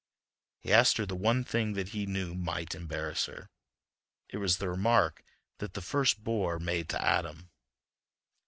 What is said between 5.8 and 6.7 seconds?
first bore